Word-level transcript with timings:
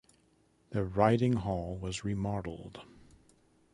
The 0.71 0.83
riding 0.83 1.33
hall 1.33 1.77
was 1.77 2.03
remodelled. 2.03 2.81